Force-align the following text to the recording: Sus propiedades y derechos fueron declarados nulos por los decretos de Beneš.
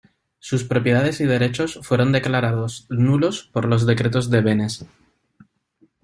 Sus 0.39 0.63
propiedades 0.63 1.21
y 1.21 1.25
derechos 1.25 1.79
fueron 1.83 2.11
declarados 2.11 2.87
nulos 2.89 3.43
por 3.53 3.65
los 3.65 3.85
decretos 3.85 4.31
de 4.31 4.41
Beneš. 4.41 4.85